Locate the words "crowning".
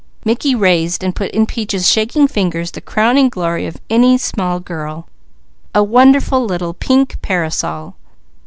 2.81-3.29